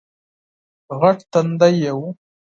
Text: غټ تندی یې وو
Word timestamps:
غټ 0.99 1.17
تندی 1.31 1.73
یې 1.83 1.91
وو 1.97 2.07